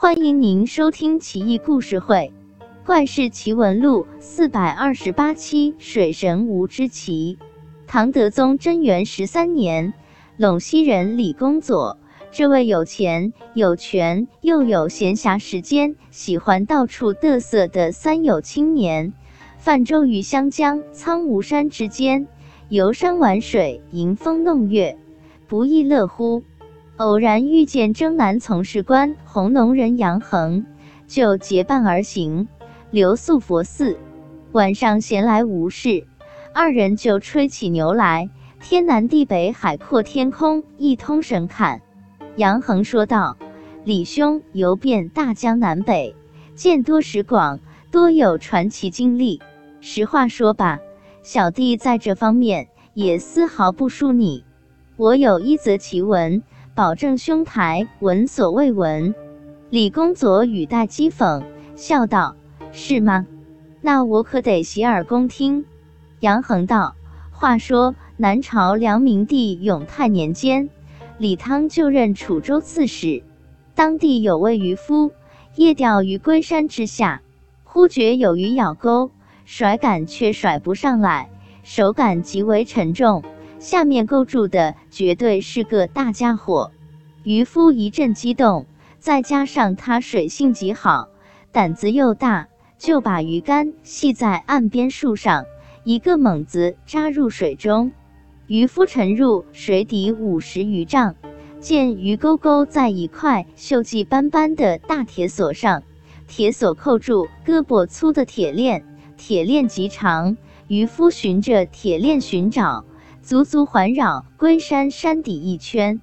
[0.00, 2.32] 欢迎您收听《奇异故事会·
[2.86, 7.36] 怪事奇闻录》四百二十八期《水神吴之奇》。
[7.88, 9.92] 唐德宗贞元十三年，
[10.38, 11.98] 陇西人李公佐，
[12.30, 19.12] 这位有钱、有权又有闲暇时间、喜欢到处嘚瑟的三有青年，
[19.56, 22.28] 泛舟于湘江苍梧山之间，
[22.68, 24.96] 游山玩水，迎风弄月，
[25.48, 26.44] 不亦乐乎。
[26.98, 30.66] 偶然遇见征南从事官红农人杨衡，
[31.06, 32.48] 就结伴而行，
[32.90, 33.96] 留宿佛寺。
[34.50, 36.08] 晚上闲来无事，
[36.52, 41.82] 二人就吹起牛来，天南地北，海阔天空，一通神侃。
[42.34, 43.36] 杨衡说道
[43.86, 46.16] ：“李兄游遍大江南北，
[46.56, 47.60] 见多识广，
[47.92, 49.40] 多有传奇经历。
[49.80, 50.80] 实话说吧，
[51.22, 54.42] 小弟在这方面也丝毫不输你。
[54.96, 56.42] 我有一则奇闻。”
[56.78, 59.16] 保证兄台闻所未闻。
[59.68, 61.42] 李公佐语带讥讽，
[61.74, 62.36] 笑道
[62.70, 63.26] ：“是吗？
[63.80, 65.64] 那我可得洗耳恭听。”
[66.20, 66.94] 杨衡道
[67.34, 70.70] ：“话说南朝梁明帝永泰年间，
[71.18, 73.24] 李汤就任楚州刺史。
[73.74, 75.10] 当地有位渔夫，
[75.56, 77.22] 夜钓于龟山之下，
[77.64, 79.10] 忽觉有鱼咬钩，
[79.44, 81.28] 甩杆却甩不上来，
[81.64, 83.24] 手感极为沉重。”
[83.58, 86.70] 下面勾住的绝对是个大家伙，
[87.28, 88.64] 渔夫一阵激动，
[88.98, 91.10] 再加上他水性极好，
[91.52, 92.48] 胆子又大，
[92.78, 95.44] 就把鱼竿系在岸边树上，
[95.84, 97.92] 一个猛子扎入水中。
[98.46, 101.16] 渔夫沉入水底五十余丈，
[101.60, 105.82] 见鱼钩钩在一块锈迹斑斑的大铁锁上，
[106.26, 108.86] 铁锁扣住胳膊粗的铁链，
[109.18, 110.38] 铁链极长。
[110.66, 112.86] 渔夫循着铁链寻找。
[113.20, 116.00] 足足环绕龟山山底一圈，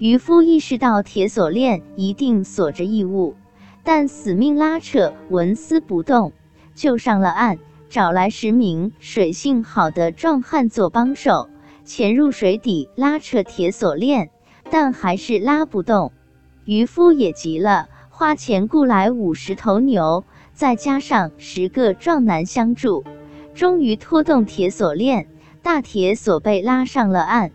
[0.00, 3.34] 渔夫意识到铁锁链一定锁着异物，
[3.84, 6.32] 但死命拉扯，纹丝不动，
[6.74, 7.58] 就上了岸，
[7.90, 11.50] 找来十名水性好的壮汉做帮手，
[11.84, 14.30] 潜入水底拉扯铁锁链，
[14.70, 16.12] 但还是拉不动。
[16.64, 20.24] 渔夫也急了，花钱雇来五十头牛，
[20.54, 23.04] 再加上十个壮男相助，
[23.52, 25.28] 终于拖动铁锁链。
[25.62, 27.52] 大铁锁被拉上了岸，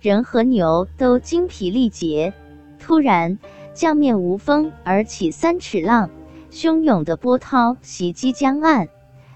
[0.00, 2.32] 人和牛都精疲力竭。
[2.78, 3.38] 突然，
[3.74, 6.10] 江面无风而起三尺浪，
[6.50, 8.88] 汹涌的波涛袭击江岸，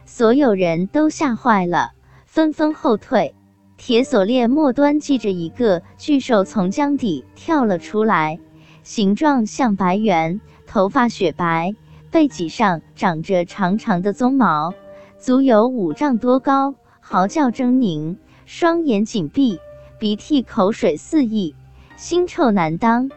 [0.06, 1.92] 所有人都吓坏了，
[2.26, 3.34] 纷纷后退。
[3.76, 8.38] 铁锁链末端系着一个巨兽，从江底跳了出来，
[8.84, 11.74] 形状像白猿，头发雪白，
[12.10, 14.72] 背脊上长着长长的鬃毛，
[15.18, 16.76] 足有五丈多高。
[17.00, 19.58] 嚎叫狰狞，双眼紧闭，
[20.02, 21.54] 鼻涕口水四溢，
[21.96, 23.08] 腥臭难当。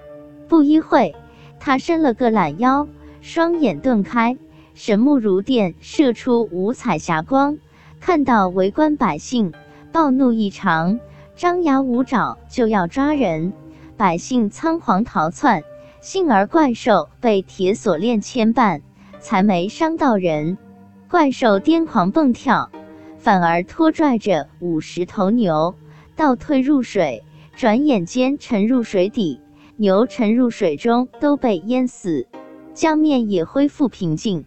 [0.47, 1.15] 不一会，
[1.59, 2.87] 他伸了个懒腰，
[3.21, 4.37] 双眼顿开，
[4.75, 7.57] 神目如电，射出五彩霞光。
[7.99, 9.51] 看到围观百姓，
[9.91, 10.99] 暴怒异常，
[11.35, 13.51] 张牙舞爪就要抓人。
[13.97, 15.63] 百姓仓皇逃窜，
[16.01, 18.81] 幸而怪兽被铁锁链牵绊，
[19.19, 20.59] 才没伤到人。
[21.09, 22.69] 怪兽癫狂蹦跳。
[23.17, 25.73] 反而拖拽着五十头牛
[26.15, 27.23] 倒退入水，
[27.55, 29.41] 转眼间沉入水底，
[29.75, 32.27] 牛沉入水中都被淹死，
[32.73, 34.45] 江面也恢复平静。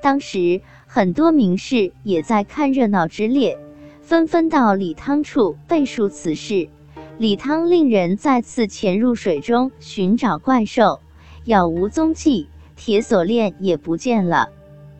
[0.00, 3.58] 当时很多名士也在看热闹之列，
[4.00, 6.68] 纷纷到李汤处背述此事。
[7.18, 11.00] 李汤令人再次潜入水中寻找怪兽，
[11.44, 14.50] 杳无踪迹，铁锁链也不见了。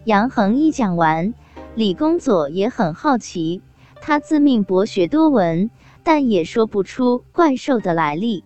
[0.05, 1.35] 杨衡一讲完。
[1.77, 3.63] 李公佐也很好奇，
[4.01, 5.71] 他自命博学多闻，
[6.11, 8.43] 但也说不出怪兽的来历。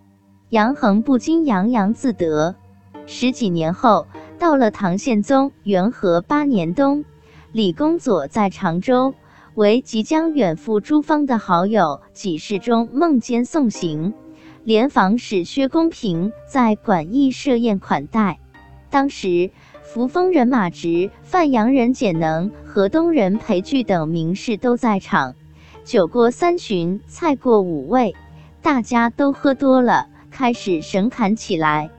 [0.49, 2.55] 杨衡不禁洋洋自得。
[3.05, 4.05] 十几年后，
[4.37, 7.05] 到了唐宪宗元和八年冬，
[7.53, 9.13] 李公佐在常州，
[9.55, 14.13] 为即将远赴诸方的好友几世中梦见送行，
[14.65, 18.41] 联防使薛公平在馆驿设宴款待。
[18.89, 19.51] 当时。
[19.85, 25.35] 扶风人马直、范阳人简能、河东人裴矩等名士都在场。
[25.83, 28.15] 酒过三巡，菜过五味，
[28.61, 31.89] 大家都喝多了，开始神侃起来。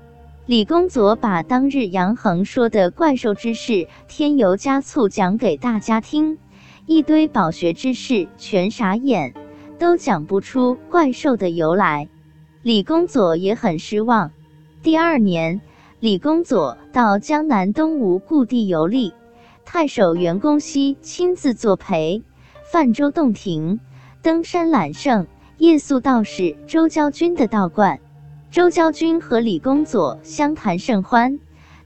[0.47, 6.39] 李公佐把当日杨衡说的怪兽之事添油加醋讲给大家听，
[6.87, 9.35] 一堆饱学之士全傻眼，
[9.79, 12.09] 都讲不出怪兽的由来。
[12.63, 14.31] 李公佐也很失望。
[14.83, 15.61] 第二年。
[16.01, 19.15] 李公佐到江南东吴故地游历，
[19.65, 22.23] 太守袁公熙亲自作陪，
[22.75, 23.79] 泛舟洞庭，
[24.21, 25.29] 登山揽胜，
[25.59, 28.01] 夜宿道士周交军的道观。
[28.51, 31.39] 周交军和李公佐相谈甚欢，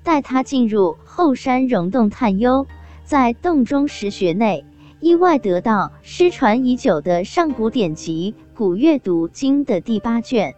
[0.03, 2.67] 带他进入后山溶洞探幽，
[3.05, 4.65] 在洞中石穴内，
[4.99, 10.55] 意外得到失传已久的上古典籍《古阅读经》的第八卷。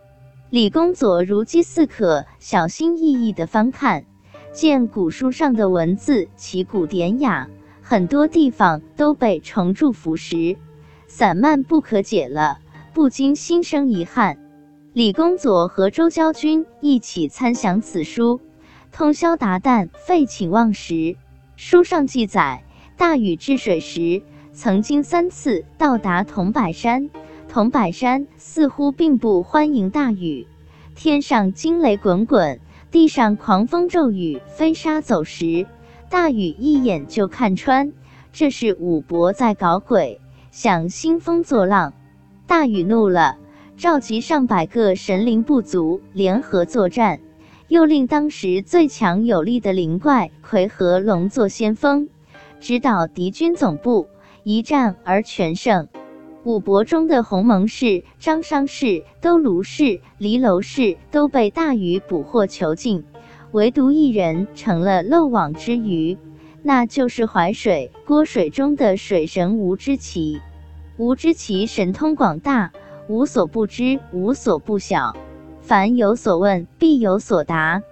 [0.49, 4.05] 李公佐如饥似渴，小心翼翼地翻看，
[4.53, 7.49] 见古书上的文字奇古典雅，
[7.91, 10.57] 很多地方都被虫蛀腐蚀，
[11.09, 12.61] 散漫不可解了，
[12.95, 14.39] 不禁心生遗憾。
[14.93, 18.41] 李公佐和周将军一起参详此书，
[18.93, 21.17] 通宵达旦，废寝忘食。
[21.57, 22.63] 书上记载，
[22.97, 24.23] 大禹治水时，
[24.53, 27.11] 曾经三次到达桐柏山。
[27.49, 30.47] 桐柏山似乎并不欢迎大禹，
[30.95, 32.61] 天上惊雷滚滚，
[32.93, 35.67] 地上狂风骤雨，飞沙走石。
[36.11, 37.93] 大禹一眼就看穿，
[38.33, 40.21] 这是武伯在搞鬼，
[40.51, 41.93] 想兴风作浪。
[42.49, 43.39] 大禹怒了，
[43.77, 47.21] 召集上百个神灵部族联合作战，
[47.69, 52.09] 又令当时最强有力的灵怪葵和龙做先锋，
[52.59, 54.09] 指导敌军总部，
[54.43, 55.87] 一战而全胜。
[56.43, 63.05] 五伯中的鸿蒙氏、张商氏、都卢氏、离娄氏都被大禹捕获囚禁，
[63.53, 66.17] 唯独一人成了漏网之鱼，
[66.63, 70.41] 那就是淮水郭水中的水神吴之奇。
[70.99, 72.71] 吴之奇神通广大，
[73.09, 75.17] 无所不知，无所不晓，
[75.61, 77.83] 凡有所问，必有所答。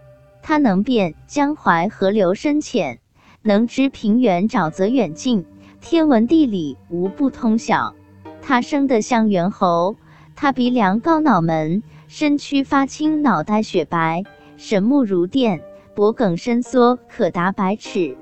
[0.42, 3.00] 他能辨江淮河流深浅，
[3.42, 5.44] 能知平原沼泽远近，
[5.80, 7.94] 天文地理无不通晓。
[8.40, 9.96] 他生得像猿猴，
[10.36, 14.22] 他鼻梁高脑门，身躯发青，脑袋雪白，
[14.58, 15.62] 神目如电，
[15.94, 18.16] 脖颈伸缩可达百尺，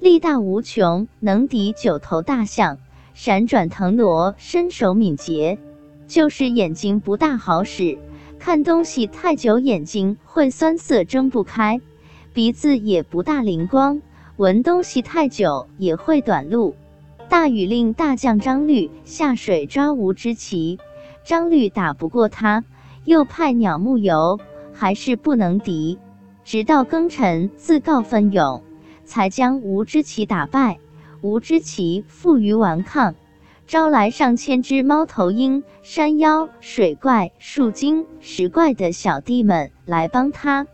[0.00, 2.78] 力大无穷，能敌九头大象，
[3.12, 5.58] 闪转腾挪，身手敏捷。
[6.06, 7.98] 就是眼睛不大好使，
[8.38, 11.78] 看东西太久眼睛会酸涩睁不开；
[12.32, 14.00] 鼻子也不大灵光，
[14.38, 16.74] 闻东西太久也会短路。
[17.28, 20.78] 大禹令大将张律下水抓吴之奇，
[21.22, 22.64] 张律打不过他，
[23.04, 24.40] 又派鸟木游，
[24.72, 25.98] 还是不能敌。
[26.44, 28.62] 直到庚辰自告奋勇，
[29.04, 30.78] 才将吴之奇打败。
[31.20, 33.14] 吴之奇负隅顽抗，
[33.66, 40.66] 招来上千只猫头鹰、山妖、水怪、树精、石怪的小弟们来帮他。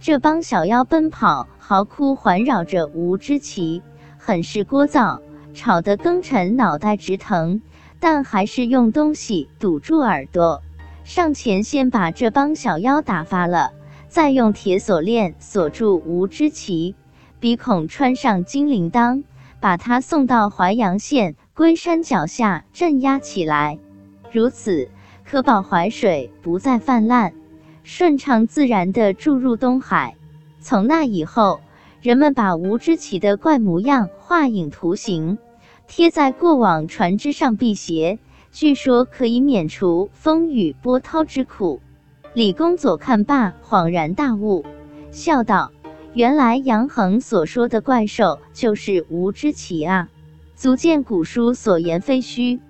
[0.00, 3.80] 这帮小妖奔跑、嚎哭，环绕着吴之奇，
[4.18, 5.20] 很是聒噪。
[5.54, 7.62] 吵得庚辰脑袋直疼，
[8.00, 10.62] 但还是用东西堵住耳朵，
[11.04, 13.72] 上前先把这帮小妖打发了，
[14.08, 16.94] 再用铁锁链锁住吴之奇，
[17.40, 19.24] 鼻孔穿上金铃铛，
[19.60, 23.78] 把他送到淮阳县龟山脚下镇压起来。
[24.30, 24.88] 如此，
[25.24, 27.34] 可保淮水不再泛滥，
[27.82, 30.16] 顺畅自然地注入东海。
[30.60, 31.60] 从那以后。
[32.00, 35.38] 人们把吴之奇的怪模样画影图形，
[35.86, 38.18] 贴在过往船只上辟邪，
[38.52, 41.80] 据说可以免除风雨波涛之苦。
[42.34, 44.64] 李公佐看罢，恍然大悟，
[45.10, 45.72] 笑道
[46.12, 50.10] ：“原来杨恒所说的怪兽就是无知奇啊！
[50.54, 52.60] 足见古书所言非虚。”